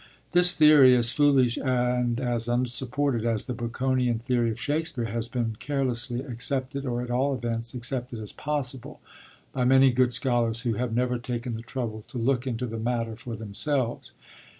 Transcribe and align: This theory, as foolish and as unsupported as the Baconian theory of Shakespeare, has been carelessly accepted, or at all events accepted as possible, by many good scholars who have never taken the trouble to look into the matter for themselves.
This 0.31 0.55
theory, 0.55 0.95
as 0.97 1.11
foolish 1.11 1.57
and 1.57 2.19
as 2.19 2.47
unsupported 2.47 3.23
as 3.23 3.45
the 3.45 3.53
Baconian 3.53 4.17
theory 4.17 4.49
of 4.49 4.59
Shakespeare, 4.59 5.05
has 5.05 5.27
been 5.27 5.57
carelessly 5.59 6.23
accepted, 6.23 6.87
or 6.87 7.03
at 7.03 7.11
all 7.11 7.35
events 7.35 7.75
accepted 7.75 8.17
as 8.17 8.31
possible, 8.31 8.99
by 9.53 9.63
many 9.63 9.91
good 9.91 10.11
scholars 10.11 10.61
who 10.63 10.73
have 10.73 10.91
never 10.95 11.19
taken 11.19 11.53
the 11.53 11.61
trouble 11.61 12.03
to 12.07 12.17
look 12.17 12.47
into 12.47 12.65
the 12.65 12.79
matter 12.79 13.15
for 13.15 13.35
themselves. 13.35 14.11